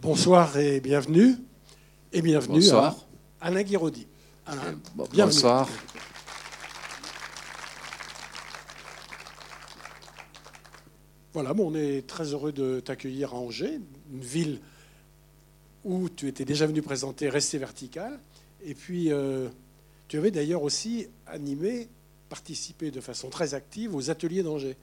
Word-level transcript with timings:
Bonsoir 0.00 0.56
et 0.56 0.80
bienvenue. 0.80 1.36
Et 2.14 2.22
bienvenue 2.22 2.60
Bonsoir. 2.60 3.06
à 3.38 3.48
Alain 3.48 3.62
Guiraudy. 3.62 4.06
Alain, 4.46 4.80
bienvenue. 5.12 5.34
Bonsoir. 5.34 5.68
Voilà, 11.34 11.52
bon, 11.52 11.70
on 11.70 11.74
est 11.74 12.06
très 12.06 12.32
heureux 12.32 12.50
de 12.50 12.80
t'accueillir 12.80 13.34
à 13.34 13.36
Angers, 13.36 13.78
une 14.10 14.22
ville 14.22 14.60
où 15.84 16.08
tu 16.08 16.28
étais 16.28 16.46
déjà 16.46 16.64
venu 16.66 16.80
présenter 16.80 17.28
Rester 17.28 17.58
vertical. 17.58 18.18
Et 18.64 18.74
puis, 18.74 19.12
euh, 19.12 19.50
tu 20.08 20.16
avais 20.16 20.30
d'ailleurs 20.30 20.62
aussi 20.62 21.08
animé, 21.26 21.90
participé 22.30 22.90
de 22.90 23.02
façon 23.02 23.28
très 23.28 23.52
active 23.52 23.94
aux 23.94 24.08
ateliers 24.08 24.42
d'Angers 24.42 24.78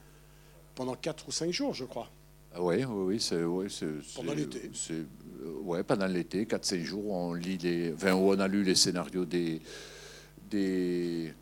pendant 0.76 0.94
4 0.94 1.26
ou 1.26 1.32
5 1.32 1.50
jours, 1.50 1.74
je 1.74 1.86
crois. 1.86 2.08
Ah 2.54 2.62
Oui, 2.62 2.76
oui, 2.84 2.84
oui, 2.88 3.20
c'est, 3.20 3.42
oui, 3.44 3.66
c'est, 3.68 3.86
Pendant 4.16 4.30
c'est- 4.32 4.36
l'été. 4.36 4.70
ouais, 5.64 5.82
pendant 5.82 6.06
l'été, 6.06 6.44
4-5 6.46 6.82
jours, 6.82 7.10
on 7.10 7.34
lit 7.34 7.58
les, 7.58 7.92
enfin, 7.94 8.12
où 8.14 8.30
on 8.32 8.38
a 8.40 8.48
lu 8.48 8.62
les 8.64 8.74
scénarios 8.74 9.24
des, 9.24 9.60
des, 10.50 11.32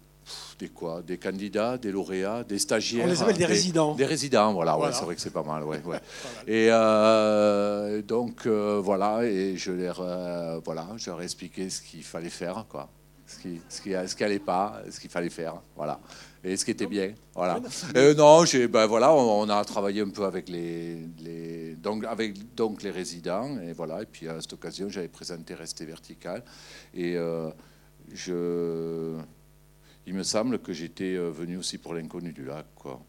des 0.59 0.69
quoi, 0.69 1.03
des 1.03 1.17
candidats, 1.17 1.79
des 1.79 1.93
lauréats, 1.93 2.43
des 2.45 2.59
stagiaires. 2.59 3.05
On 3.07 3.09
les 3.09 3.23
appelle 3.23 3.37
des 3.39 3.47
résidents. 3.47 3.95
Des 3.95 4.05
résidents, 4.05 4.53
voilà, 4.53 4.77
ouais, 4.79 4.93
c'est 4.93 5.05
vrai 5.05 5.15
que 5.15 5.21
c'est 5.21 5.33
pas 5.33 5.45
mal, 5.45 5.63
ouais, 5.63 5.81
ouais. 5.85 6.01
Et 6.49 6.69
euh, 6.71 8.03
donc 8.03 8.47
euh, 8.47 8.81
voilà, 8.83 9.25
et 9.25 9.57
je 9.57 9.73
leur, 9.73 10.01
euh, 10.01 10.59
voilà, 10.65 10.89
je 10.97 11.09
leur 11.11 11.21
ai 11.21 11.25
expliqué 11.25 11.71
ce 11.71 11.81
qu'il 11.83 12.03
fallait 12.03 12.29
faire, 12.31 12.67
quoi, 12.69 12.91
ce 13.27 13.39
qui, 13.39 13.61
ce 13.69 13.81
qui, 13.81 13.91
ce 13.93 14.15
qui 14.15 14.25
allait 14.25 14.39
pas, 14.39 14.83
ce 14.91 15.01
qu'il 15.01 15.11
fallait 15.11 15.31
faire, 15.31 15.61
voilà, 15.75 15.99
et 16.45 16.57
ce 16.57 16.65
qui 16.65 16.71
était 16.71 16.87
bien, 16.87 17.13
voilà. 17.35 17.61
Euh, 17.97 18.15
non, 18.15 18.45
j'ai, 18.45 18.69
ben 18.69 18.87
voilà, 18.87 19.13
on, 19.13 19.43
on 19.43 19.49
a 19.49 19.65
travaillé 19.65 20.01
un 20.03 20.11
peu 20.11 20.25
avec 20.25 20.49
les, 20.49 21.07
les 21.19 21.75
donc 21.77 22.05
avec 22.05 22.55
donc 22.55 22.83
les 22.83 22.91
résidents, 22.91 23.59
et 23.61 23.73
voilà, 23.73 24.03
et 24.03 24.07
puis 24.07 24.29
à 24.29 24.41
cette 24.41 24.53
occasion, 24.53 24.89
j'avais 24.89 25.09
présenté 25.09 25.55
Rester 25.55 25.85
vertical, 25.85 26.45
et 26.95 27.17
euh, 27.17 27.51
je, 28.13 29.17
il 30.07 30.15
me 30.15 30.23
semble 30.23 30.61
que 30.61 30.73
j'étais 30.73 31.17
euh, 31.17 31.31
venu 31.31 31.57
aussi 31.57 31.79
pour 31.79 31.95
l'inconnu 31.95 32.33
du 32.33 32.45
lac, 32.45 32.67
quoi. 32.77 33.01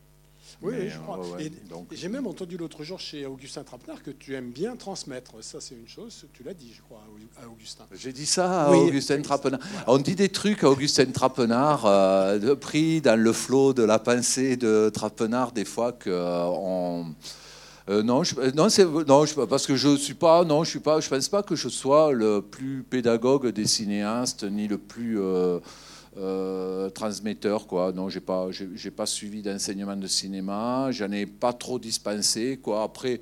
Oui, 0.62 0.74
Mais, 0.78 0.90
je 0.90 0.96
euh, 0.98 1.02
crois. 1.02 1.20
ouais, 1.38 1.52
donc- 1.70 1.88
J'ai 1.92 2.10
même 2.10 2.26
entendu 2.28 2.58
l'autre 2.58 2.84
jour 2.84 3.00
chez 3.00 3.26
Augustin 3.26 3.64
Trapenard 3.64 4.02
que 4.02 4.12
tu 4.12 4.34
aimes 4.36 4.50
bien 4.52 4.76
transmettre. 4.76 5.34
Ça, 5.42 5.60
c'est 5.62 5.76
une 5.76 5.88
chose, 5.88 6.26
tu 6.34 6.44
l'as 6.44 6.54
dit, 6.54 6.72
je 6.76 6.82
crois, 6.82 7.04
à 7.42 7.48
Augustin. 7.48 7.86
J'ai 7.94 8.14
dit 8.14 8.26
ça 8.26 8.64
à 8.68 8.72
Oui, 8.72 8.78
Augustin 8.88 9.22
Trapenard. 9.22 9.60
On 9.88 9.98
dit 9.98 10.16
des 10.16 10.30
trucs 10.30 10.64
à 10.64 10.70
Augustin 10.70 11.06
Trapenard, 11.12 11.86
euh, 11.86 12.56
pris 12.56 13.02
dans 13.02 13.20
le 13.20 13.34
flot 13.34 13.74
de 13.74 13.84
la 13.84 14.00
pensée 14.00 14.58
de 14.58 14.90
Trapenard, 14.94 15.52
des 15.52 15.66
fois 15.66 15.92
que 15.92 16.10
euh, 16.10 16.44
on. 16.46 17.06
euh, 17.90 18.04
non, 18.04 18.24
je, 18.24 18.36
non, 18.56 18.70
c'est 18.70 18.86
non, 18.86 19.26
je, 19.26 19.34
parce 19.42 19.68
que 19.68 19.76
je 19.76 19.96
suis 19.96 20.14
pas, 20.16 20.44
non, 20.44 20.64
je 20.64 20.70
suis 20.72 20.80
pas, 20.80 21.00
je 21.00 21.08
pense 21.10 21.28
pas 21.30 21.44
que 21.44 21.56
je 21.56 21.70
sois 21.70 22.12
le 22.12 22.42
plus 22.42 22.84
pédagogue 22.84 23.48
des 23.50 23.68
cinéastes 23.68 24.44
ni 24.44 24.68
le 24.68 24.78
plus 24.78 25.20
euh, 25.22 25.60
euh, 26.18 26.90
transmetteur, 26.90 27.68
quoi. 27.68 27.92
Non, 27.92 28.10
j'ai 28.10 28.20
pas, 28.20 28.48
j'ai 28.52 28.92
pas 28.92 29.06
suivi 29.06 29.42
d'enseignement 29.42 29.96
de 29.96 30.08
cinéma, 30.08 30.90
j'en 30.92 31.12
ai 31.12 31.26
pas 31.26 31.54
trop 31.54 31.80
dispensé, 31.80 32.60
quoi. 32.62 32.84
Après. 32.84 33.20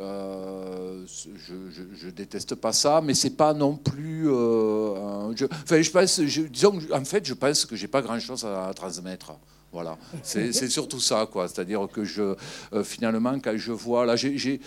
Euh, 0.00 1.04
je, 1.96 2.08
déteste 2.10 2.54
pas 2.54 2.72
ça, 2.72 3.00
mais 3.02 3.14
c'est 3.14 3.36
pas 3.36 3.52
non 3.52 3.76
plus. 3.76 4.30
euh, 4.30 5.34
je, 5.34 5.46
je 5.82 5.90
pense, 5.90 6.20
en 6.92 7.04
fait, 7.04 7.26
je 7.26 7.34
pense 7.34 7.64
que 7.64 7.74
j'ai 7.74 7.88
pas 7.88 8.00
grand 8.00 8.20
chose 8.20 8.44
à, 8.44 8.72
transmettre. 8.74 9.32
Voilà, 9.70 9.98
c'est 10.22 10.68
surtout 10.70 10.98
ça, 10.98 11.28
quoi. 11.30 11.46
C'est-à-dire 11.46 11.86
que 11.92 12.02
je, 12.02 12.34
euh, 12.72 12.82
finalement, 12.84 13.38
quand 13.38 13.54
je 13.56 13.72
vois, 13.72 14.06
là, 14.06 14.16
j'ai- 14.16 14.60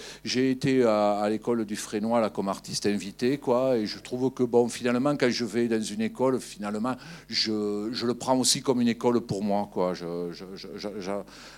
été 0.51 0.83
à, 0.83 1.27
l'école 1.27 1.65
du 1.65 1.75
Frénois 1.75 2.21
là 2.21 2.29
comme 2.29 2.49
artiste 2.49 2.85
invité, 2.85 3.39
quoi, 3.39 3.77
et 3.77 3.87
je 3.87 3.97
trouve 3.99 4.31
que 4.31 4.43
bon, 4.43 4.69
finalement, 4.69 5.15
quand 5.17 5.29
je 5.29 5.43
vais 5.45 5.67
dans 5.67 5.81
une 5.81 6.01
école, 6.01 6.39
finalement, 6.39 6.95
je, 7.27 7.89
je 7.91 8.05
le 8.05 8.13
prends 8.13 8.37
aussi 8.37 8.61
comme 8.61 8.79
une 8.79 8.89
école 8.89 9.21
pour 9.21 9.43
moi, 9.43 9.67
quoi. 9.73 9.93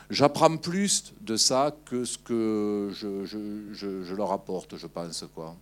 J'apprends 0.10 0.58
plus 0.58 1.14
de 1.22 1.36
ça 1.36 1.76
que 1.86 2.06
ce 2.06 2.18
que 2.18 2.92
je, 2.94 3.26
je- 3.26 3.74
je- 3.74 4.16
leur 4.16 4.32
apporte, 4.32 4.78
je 4.78 4.88
pense, 4.88 5.26
quoi. 5.36 5.56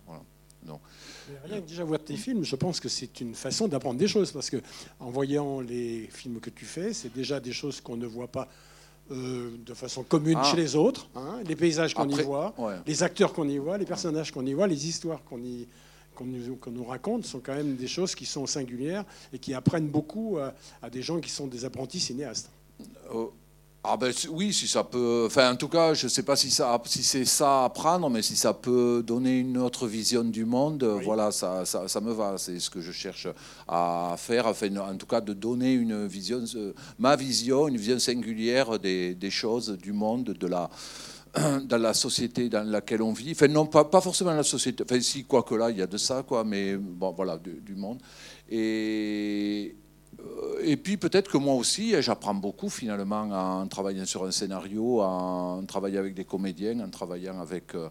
Mais 1.28 1.50
Rien 1.50 1.60
que 1.60 1.68
déjà 1.68 1.84
voir 1.84 2.00
tes 2.00 2.16
films, 2.16 2.44
je 2.44 2.56
pense 2.56 2.80
que 2.80 2.88
c'est 2.88 3.20
une 3.20 3.34
façon 3.34 3.68
d'apprendre 3.68 3.98
des 3.98 4.08
choses 4.08 4.32
parce 4.32 4.50
que 4.50 4.58
en 5.00 5.10
voyant 5.10 5.60
les 5.60 6.08
films 6.10 6.40
que 6.40 6.50
tu 6.50 6.64
fais, 6.64 6.92
c'est 6.92 7.12
déjà 7.12 7.40
des 7.40 7.52
choses 7.52 7.80
qu'on 7.80 7.96
ne 7.96 8.06
voit 8.06 8.28
pas 8.28 8.48
euh, 9.10 9.50
de 9.66 9.74
façon 9.74 10.02
commune 10.04 10.38
Ah. 10.40 10.44
chez 10.50 10.56
les 10.56 10.76
autres. 10.76 11.08
hein. 11.16 11.40
les 11.46 11.56
paysages 11.56 11.92
qu'on 11.94 12.08
y 12.08 12.22
voit, 12.22 12.54
ouais. 12.58 12.76
les 12.86 13.02
acteurs 13.02 13.32
qu'on 13.32 13.48
y 13.48 13.58
voit, 13.58 13.76
les 13.78 13.84
personnages 13.84 14.30
qu'on 14.30 14.46
y 14.46 14.52
voit, 14.54 14.66
les 14.66 14.86
histoires 14.88 15.22
qu'on 15.24 15.38
y 15.42 15.66
qu'on 16.14 16.26
nous, 16.26 16.58
nous 16.70 16.84
raconte 16.84 17.24
sont 17.24 17.40
quand 17.40 17.54
même 17.54 17.74
des 17.76 17.88
choses 17.88 18.14
qui 18.14 18.26
sont 18.26 18.46
singulières 18.46 19.04
et 19.32 19.38
qui 19.38 19.54
apprennent 19.54 19.88
beaucoup 19.88 20.36
à, 20.38 20.52
à 20.82 20.90
des 20.90 21.00
gens 21.02 21.18
qui 21.20 21.30
sont 21.30 21.46
des 21.46 21.64
apprentis 21.64 22.00
cinéastes. 22.00 22.50
Euh, 23.14 23.26
ah 23.84 23.96
ben 23.96 24.12
oui, 24.30 24.52
si 24.52 24.68
ça 24.68 24.84
peut. 24.84 25.24
Enfin, 25.26 25.52
en 25.52 25.56
tout 25.56 25.66
cas, 25.68 25.92
je 25.92 26.06
ne 26.06 26.08
sais 26.08 26.22
pas 26.22 26.36
si 26.36 26.50
ça, 26.52 26.80
si 26.86 27.02
c'est 27.02 27.24
ça 27.24 27.64
à 27.64 27.68
prendre, 27.68 28.08
mais 28.10 28.22
si 28.22 28.36
ça 28.36 28.54
peut 28.54 29.02
donner 29.04 29.40
une 29.40 29.58
autre 29.58 29.88
vision 29.88 30.22
du 30.22 30.44
monde, 30.44 30.84
Oui. 30.84 31.04
voilà, 31.04 31.32
ça, 31.32 31.64
ça, 31.64 31.88
ça 31.88 32.00
me 32.00 32.12
va. 32.12 32.38
C'est 32.38 32.60
ce 32.60 32.70
que 32.70 32.80
je 32.80 32.92
cherche 32.92 33.26
à 33.66 34.14
faire. 34.18 34.46
Enfin, 34.46 34.68
en 34.76 34.96
tout 34.96 35.06
cas, 35.06 35.20
de 35.20 35.32
donner 35.32 35.72
une 35.74 36.06
vision, 36.06 36.44
euh, 36.54 36.72
ma 37.00 37.16
vision, 37.16 37.66
une 37.66 37.76
vision 37.76 37.98
singulière 37.98 38.78
des, 38.78 39.16
des 39.16 39.30
choses, 39.30 39.70
du 39.76 39.92
monde, 39.92 40.26
de 40.26 40.46
la 40.46 40.70
dans 41.64 41.78
la 41.78 41.94
société 41.94 42.48
dans 42.48 42.62
laquelle 42.68 43.02
on 43.02 43.12
vit. 43.12 43.32
Enfin, 43.32 43.48
non, 43.48 43.66
pas, 43.66 43.84
pas 43.84 44.00
forcément 44.00 44.32
la 44.32 44.44
société. 44.44 44.84
Enfin, 44.84 45.00
si, 45.00 45.24
quoique 45.24 45.56
là, 45.56 45.70
il 45.70 45.78
y 45.78 45.82
a 45.82 45.86
de 45.88 45.96
ça, 45.96 46.22
quoi, 46.22 46.44
mais 46.44 46.76
bon, 46.76 47.10
voilà, 47.12 47.36
du, 47.36 47.54
du 47.60 47.74
monde. 47.74 47.98
Et, 48.48 49.74
et 50.64 50.76
puis 50.76 50.96
peut-être 50.96 51.30
que 51.30 51.38
moi 51.38 51.54
aussi, 51.54 51.94
j'apprends 52.00 52.34
beaucoup 52.34 52.68
finalement 52.68 53.22
en 53.62 53.66
travaillant 53.66 54.04
sur 54.04 54.24
un 54.24 54.30
scénario, 54.30 55.00
en 55.00 55.64
travaillant 55.64 56.00
avec 56.00 56.14
des 56.14 56.24
comédiens, 56.24 56.80
en 56.80 56.88
travaillant 56.88 57.40
avec, 57.40 57.74
euh, 57.74 57.88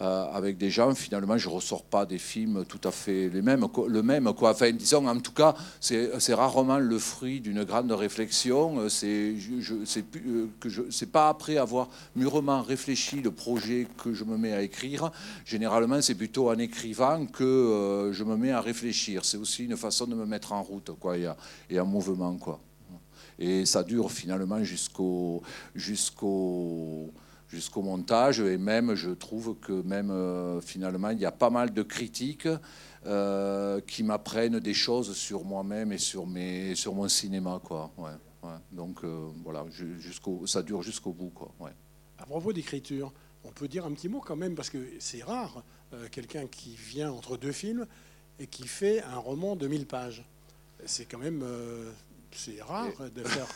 euh, 0.00 0.26
avec 0.32 0.56
des 0.58 0.70
gens. 0.70 0.94
Finalement, 0.94 1.36
je 1.38 1.48
ne 1.48 1.54
ressors 1.54 1.82
pas 1.84 2.06
des 2.06 2.18
films 2.18 2.64
tout 2.66 2.80
à 2.84 2.90
fait 2.90 3.28
les 3.28 3.42
mêmes, 3.42 3.66
le 3.88 4.02
même. 4.02 4.32
Quoi. 4.34 4.50
Enfin, 4.50 4.70
disons, 4.72 5.06
en 5.06 5.18
tout 5.20 5.32
cas, 5.32 5.54
c'est 5.80 6.34
rarement 6.34 6.78
le 6.78 6.98
fruit 6.98 7.40
d'une 7.40 7.64
grande 7.64 7.92
réflexion. 7.92 8.78
Euh, 8.80 8.88
C'est 8.88 9.34
que 10.60 10.68
c'est 10.90 11.10
pas 11.10 11.28
après 11.28 11.56
avoir 11.56 11.88
mûrement 12.16 12.62
réfléchi 12.62 13.20
le 13.20 13.30
projet 13.30 13.86
que 14.02 14.12
je 14.12 14.24
me 14.24 14.36
mets 14.36 14.52
à 14.52 14.62
écrire. 14.62 15.10
Généralement, 15.44 16.00
c'est 16.00 16.14
plutôt 16.14 16.50
en 16.50 16.58
écrivant 16.58 17.26
que 17.26 18.10
je 18.12 18.24
me 18.24 18.36
mets 18.36 18.52
à 18.52 18.60
réfléchir. 18.60 19.24
C'est 19.24 19.36
aussi 19.36 19.64
une 19.64 19.76
façon 19.76 20.06
de 20.06 20.14
me 20.14 20.24
mettre 20.26 20.52
en 20.52 20.62
route 20.62 20.90
quoi, 20.98 21.16
et, 21.18 21.26
à- 21.26 21.36
et 21.70 21.78
Et 23.38 23.66
ça 23.66 23.82
dure 23.82 24.10
finalement 24.10 24.62
jusqu'au 24.62 25.42
montage. 27.76 28.40
Et 28.40 28.58
même, 28.58 28.94
je 28.94 29.10
trouve 29.10 29.56
que 29.60 29.72
même 29.82 30.10
euh, 30.10 30.60
finalement, 30.60 31.10
il 31.10 31.20
y 31.20 31.26
a 31.26 31.32
pas 31.32 31.50
mal 31.50 31.72
de 31.72 31.82
critiques 31.82 32.48
euh, 33.06 33.80
qui 33.80 34.02
m'apprennent 34.02 34.60
des 34.60 34.74
choses 34.74 35.14
sur 35.16 35.44
moi-même 35.44 35.92
et 35.92 35.98
sur, 35.98 36.26
mes, 36.26 36.74
sur 36.74 36.94
mon 36.94 37.08
cinéma. 37.08 37.60
Quoi. 37.64 37.90
Ouais. 37.98 38.10
Donc 38.70 39.04
euh, 39.04 39.28
voilà, 39.44 39.64
ça 40.46 40.62
dure 40.62 40.82
jusqu'au 40.82 41.12
bout. 41.12 41.30
Quoi. 41.30 41.52
Ouais. 41.60 41.72
À 42.18 42.26
propos 42.26 42.52
d'écriture, 42.52 43.12
on 43.44 43.50
peut 43.50 43.68
dire 43.68 43.86
un 43.86 43.92
petit 43.92 44.08
mot 44.08 44.20
quand 44.20 44.36
même, 44.36 44.54
parce 44.54 44.70
que 44.70 44.78
c'est 45.00 45.22
rare, 45.22 45.64
quelqu'un 46.10 46.46
qui 46.46 46.74
vient 46.76 47.10
entre 47.10 47.36
deux 47.36 47.52
films 47.52 47.86
et 48.38 48.46
qui 48.46 48.66
fait 48.66 49.02
un 49.02 49.18
roman 49.18 49.56
de 49.56 49.66
1000 49.66 49.86
pages. 49.86 50.24
C'est 50.86 51.04
quand 51.04 51.18
même 51.18 51.42
euh, 51.42 51.90
c'est 52.34 52.60
rare 52.62 52.90
de 53.14 53.22
faire. 53.24 53.46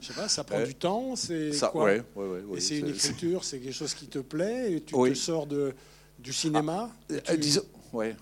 Je 0.00 0.06
sais 0.06 0.12
pas, 0.14 0.28
ça 0.28 0.44
prend 0.44 0.62
du 0.64 0.74
temps, 0.74 1.16
c'est 1.16 1.52
Ça, 1.52 1.68
quoi 1.68 1.84
ouais, 1.84 2.02
ouais, 2.14 2.26
ouais, 2.42 2.58
Et 2.58 2.60
c'est 2.60 2.78
une 2.78 2.88
écriture, 2.88 3.42
c'est 3.44 3.58
quelque 3.58 3.72
chose 3.74 3.94
qui 3.94 4.06
te 4.06 4.18
plaît, 4.18 4.72
et 4.74 4.80
tu 4.82 4.94
Oui. 4.94 5.10
te 5.10 5.14
sors 5.16 5.46
de, 5.46 5.74
du 6.18 6.32
cinéma. 6.32 6.90
et 7.08 7.14
Euh, 7.14 7.20
tu- 7.24 7.38
disons, 7.38 7.62
ouais. 7.92 8.14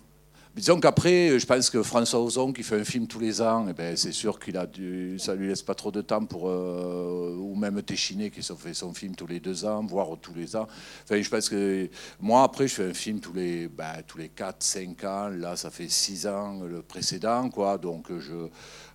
Disons 0.56 0.80
qu'après, 0.80 1.38
je 1.38 1.44
pense 1.44 1.68
que 1.68 1.82
François 1.82 2.18
Ozon, 2.18 2.50
qui 2.50 2.62
fait 2.62 2.80
un 2.80 2.84
film 2.84 3.06
tous 3.06 3.18
les 3.18 3.42
ans, 3.42 3.66
eh 3.68 3.74
ben, 3.74 3.94
c'est 3.94 4.12
sûr 4.12 4.40
qu'il 4.40 4.56
a 4.56 4.64
du, 4.64 5.18
ça 5.18 5.34
lui 5.34 5.48
laisse 5.48 5.60
pas 5.60 5.74
trop 5.74 5.90
de 5.90 6.00
temps 6.00 6.24
pour, 6.24 6.48
euh, 6.48 7.36
ou 7.38 7.54
même 7.54 7.82
Téchiné 7.82 8.30
qui 8.30 8.40
fait 8.40 8.72
son 8.72 8.94
film 8.94 9.14
tous 9.14 9.26
les 9.26 9.38
deux 9.38 9.66
ans, 9.66 9.84
voire 9.84 10.16
tous 10.18 10.32
les 10.32 10.56
ans. 10.56 10.66
Enfin, 11.04 11.20
je 11.20 11.28
pense 11.28 11.50
que 11.50 11.90
moi, 12.20 12.42
après, 12.42 12.66
je 12.68 12.74
fais 12.74 12.88
un 12.88 12.94
film 12.94 13.20
tous 13.20 13.34
les, 13.34 13.68
ben, 13.68 14.02
tous 14.06 14.16
les 14.16 14.30
4, 14.30 14.62
5 14.62 15.04
ans. 15.04 15.28
Là, 15.28 15.56
ça 15.56 15.68
fait 15.68 15.90
6 15.90 16.26
ans 16.26 16.62
le 16.62 16.80
précédent, 16.80 17.50
quoi. 17.50 17.76
Donc, 17.76 18.06
je, 18.18 18.48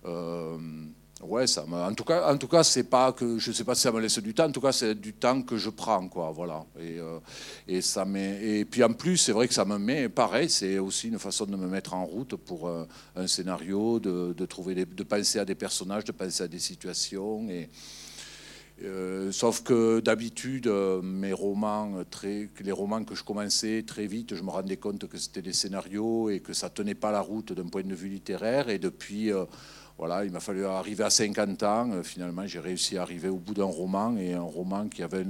euh, 0.04 0.58
Ouais, 1.22 1.46
ça 1.46 1.64
me, 1.66 1.74
en 1.74 1.94
tout 1.94 2.02
cas, 2.02 2.32
en 2.32 2.36
tout 2.36 2.48
cas, 2.48 2.64
c'est 2.64 2.82
pas 2.90 3.12
que 3.12 3.38
je 3.38 3.52
sais 3.52 3.62
pas 3.62 3.76
si 3.76 3.82
ça 3.82 3.92
me 3.92 4.00
laisse 4.00 4.18
du 4.18 4.34
temps. 4.34 4.46
En 4.46 4.50
tout 4.50 4.60
cas, 4.60 4.72
c'est 4.72 4.94
du 4.96 5.12
temps 5.14 5.40
que 5.42 5.56
je 5.56 5.70
prends, 5.70 6.08
quoi. 6.08 6.32
Voilà. 6.32 6.64
Et, 6.80 6.98
euh, 6.98 7.20
et 7.68 7.80
ça 7.80 8.04
met, 8.04 8.42
et 8.42 8.64
puis 8.64 8.82
en 8.82 8.92
plus, 8.92 9.16
c'est 9.18 9.32
vrai 9.32 9.46
que 9.46 9.54
ça 9.54 9.64
me 9.64 9.78
met, 9.78 10.08
pareil, 10.08 10.50
c'est 10.50 10.78
aussi 10.78 11.08
une 11.08 11.20
façon 11.20 11.46
de 11.46 11.56
me 11.56 11.68
mettre 11.68 11.94
en 11.94 12.04
route 12.04 12.34
pour 12.34 12.66
euh, 12.66 12.84
un 13.14 13.28
scénario, 13.28 14.00
de, 14.00 14.34
de 14.36 14.46
trouver, 14.46 14.74
de 14.74 15.02
penser 15.04 15.38
à 15.38 15.44
des 15.44 15.54
personnages, 15.54 16.04
de 16.04 16.12
penser 16.12 16.42
à 16.42 16.48
des 16.48 16.58
situations 16.60 17.48
et 17.48 17.68
Euh, 18.82 19.30
sauf 19.30 19.62
que 19.62 20.00
d'habitude, 20.00 20.66
mes 21.02 21.32
romans, 21.32 22.02
très, 22.10 22.48
les 22.64 22.72
romans 22.72 23.04
que 23.04 23.14
je 23.14 23.22
commençais 23.22 23.84
très 23.86 24.08
vite, 24.08 24.34
je 24.34 24.42
me 24.42 24.50
rendais 24.50 24.78
compte 24.78 25.06
que 25.06 25.18
c'était 25.18 25.42
des 25.42 25.52
scénarios 25.52 26.30
et 26.30 26.40
que 26.40 26.52
ça 26.52 26.68
tenait 26.68 26.96
pas 26.96 27.12
la 27.12 27.20
route 27.20 27.52
d'un 27.52 27.68
point 27.68 27.84
de 27.84 27.94
vue 27.94 28.08
littéraire. 28.08 28.70
Et 28.70 28.80
depuis, 28.80 29.30
voilà, 29.98 30.24
il 30.24 30.32
m'a 30.32 30.40
fallu 30.40 30.64
arriver 30.64 31.04
à 31.04 31.10
50 31.10 31.62
ans. 31.62 32.02
finalement, 32.02 32.46
j'ai 32.46 32.58
réussi 32.58 32.98
à 32.98 33.02
arriver 33.02 33.28
au 33.28 33.36
bout 33.36 33.54
d'un 33.54 33.64
roman 33.64 34.16
et 34.16 34.32
un 34.32 34.42
roman 34.42 34.88
qui 34.88 35.02
avait, 35.02 35.24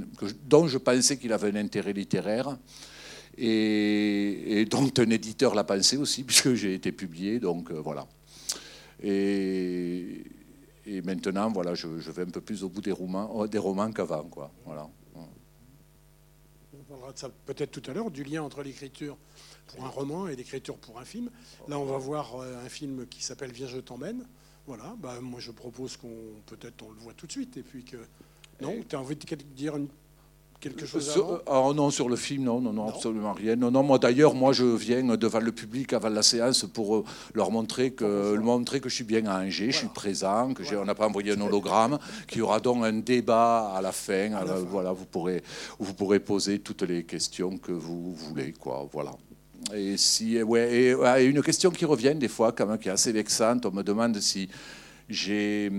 dont 0.45 0.67
je 0.67 0.79
pensais 0.79 1.19
qu'il 1.19 1.33
avait 1.33 1.51
un 1.51 1.57
intérêt 1.57 1.93
littéraire. 1.93 2.57
Et, 3.37 4.67
dont 4.71 4.91
un 4.99 5.11
éditeur 5.11 5.55
l'a 5.55 5.65
pensé 5.65 5.97
aussi, 5.97 6.23
puisque 6.25 6.55
j'ai 6.55 6.75
été 6.75 6.93
publié. 6.93 7.41
Donc 7.41 7.71
voilà. 7.73 8.07
Et 9.03 11.01
maintenant, 11.03 11.51
voilà, 11.51 11.75
je, 11.75 11.87
vais 11.87 12.23
un 12.23 12.31
peu 12.31 12.41
plus 12.41 12.65
au 12.65 12.69
bout 12.69 12.81
des 12.81 12.93
romans, 12.93 13.31
oh, 13.33 13.47
des 13.47 13.59
romans 13.59 13.91
qu'avant. 13.93 14.25
Quoi. 14.25 14.51
Voilà. 14.65 14.89
On 16.75 16.83
parlera 16.89 17.13
de 17.13 17.19
ça 17.19 17.31
peut-être 17.47 17.71
tout 17.71 17.91
à 17.91 17.95
l'heure, 17.95 18.11
du 18.11 18.25
lien 18.25 18.43
entre 18.43 18.63
l'écriture 18.63 19.17
pour 19.69 19.85
un 19.85 19.89
roman 19.89 20.29
et 20.29 20.37
l'écriture 20.37 20.77
pour 20.77 20.99
un 20.99 21.05
film. 21.05 21.31
Là, 21.69 21.79
on 21.79 21.85
va 21.85 21.99
voir 21.99 22.37
euh, 22.37 22.65
un 22.65 22.69
film 22.69 23.07
qui 23.07 23.23
s'appelle 23.23 23.53
Viens, 23.53 23.69
je 23.69 23.79
t'emmène. 23.79 24.27
Voilà, 24.67 24.95
bah, 24.99 25.15
moi 25.21 25.41
je 25.41 25.51
propose 25.51 25.97
qu'on 25.97 26.09
peut-être 26.47 26.85
on 26.87 26.93
le 26.93 27.01
voit 27.01 27.15
tout 27.15 27.27
de 27.27 27.33
suite 27.33 27.57
et 27.57 27.63
puis 27.63 27.85
que 27.85 27.97
non, 28.61 28.75
tu 28.89 28.95
as 28.95 29.01
envie 29.01 29.17
de 29.17 29.37
dire 29.55 29.77
une 29.77 29.89
quelque 30.63 30.87
chose 30.87 31.11
sur, 31.11 31.43
oh 31.47 31.73
Non, 31.75 31.91
sur 31.91 32.09
le 32.09 32.17
film, 32.17 32.45
non, 32.45 32.61
non, 32.61 32.73
non, 32.73 32.89
absolument 32.89 33.33
rien. 33.33 33.57
Non, 33.57 33.71
non, 33.71 33.83
moi 33.83 33.99
d'ailleurs, 33.99 34.35
moi 34.35 34.53
je 34.53 34.65
viens 34.65 35.03
devant 35.17 35.41
le 35.41 35.53
public 35.53 35.93
avant 35.93 36.09
la 36.09 36.23
séance 36.23 36.65
pour 36.73 36.97
euh, 36.97 37.05
leur 37.35 37.51
montrer 37.51 37.91
que, 37.91 38.35
leur 38.35 38.45
montrer 38.45 38.81
que 38.81 38.89
je 38.89 38.95
suis 38.95 39.05
bien 39.05 39.27
à 39.27 39.41
Angers, 39.41 39.73
je 39.73 39.79
suis 39.79 39.89
présent, 39.89 40.55
que 40.55 40.63
on 40.77 40.85
n'a 40.85 40.95
pas 40.95 41.09
envoyé 41.09 41.33
un 41.33 41.41
hologramme, 41.41 41.99
qu'il 42.29 42.39
y 42.39 42.43
aura 42.43 42.61
donc 42.61 42.85
un 42.85 42.93
débat 42.93 43.73
à 43.75 43.83
la 43.83 43.93
fin. 43.93 44.31
Voilà, 44.71 44.93
vous 44.93 45.07
pourrez, 45.07 45.43
vous 45.79 45.93
pourrez 45.95 46.21
poser 46.21 46.61
toutes 46.61 46.83
les 46.83 47.05
questions 47.05 47.59
que 47.59 47.73
vous 47.73 48.15
voulez, 48.15 48.53
quoi. 48.53 48.89
Voilà. 48.93 49.13
Et 49.75 49.97
si, 49.97 50.43
ouais, 50.43 50.95
et, 51.21 51.25
une 51.25 51.43
question 51.43 51.71
qui 51.71 51.85
revient 51.85 52.15
des 52.15 52.29
fois, 52.29 52.53
quand 52.53 52.67
même, 52.67 52.79
qui 52.79 52.89
est 52.89 52.93
assez 52.93 53.13
vexante. 53.13 53.67
On 53.67 53.71
me 53.71 53.83
demande 53.83 54.19
si 54.21 54.49
j'ai, 55.09 55.71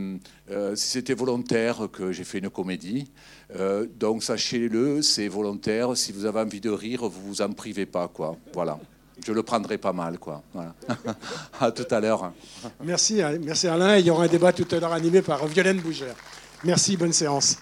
euh, 0.51 0.75
si 0.75 0.87
c'était 0.87 1.13
volontaire 1.13 1.87
que 1.91 2.11
j'ai 2.11 2.23
fait 2.23 2.39
une 2.39 2.49
comédie. 2.49 3.11
Euh, 3.55 3.87
donc 3.99 4.23
sachez-le, 4.23 5.01
c'est 5.01 5.27
volontaire. 5.27 5.95
Si 5.95 6.11
vous 6.11 6.25
avez 6.25 6.39
envie 6.39 6.61
de 6.61 6.69
rire, 6.69 7.01
vous 7.07 7.27
vous 7.27 7.41
en 7.41 7.51
privez 7.51 7.85
pas, 7.85 8.07
quoi. 8.07 8.37
Voilà. 8.53 8.79
Je 9.25 9.31
le 9.31 9.43
prendrai 9.43 9.77
pas 9.77 9.93
mal, 9.93 10.17
quoi. 10.17 10.43
Voilà. 10.53 10.73
à 11.59 11.71
tout 11.71 11.87
à 11.91 11.99
l'heure. 11.99 12.33
Merci, 12.83 13.21
merci 13.41 13.67
Alain. 13.67 13.97
Il 13.97 14.05
y 14.05 14.09
aura 14.09 14.25
un 14.25 14.27
débat 14.27 14.53
tout 14.53 14.67
à 14.71 14.79
l'heure 14.79 14.93
animé 14.93 15.21
par 15.21 15.45
Violaine 15.47 15.79
Bougère. 15.79 16.15
Merci, 16.63 16.97
bonne 16.97 17.13
séance. 17.13 17.57